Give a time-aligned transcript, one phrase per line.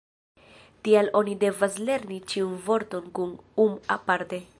[0.87, 4.41] Tial oni devas lerni ĉiun vorton kun -um- aparte.